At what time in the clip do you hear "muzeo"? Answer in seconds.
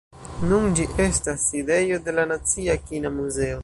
3.23-3.59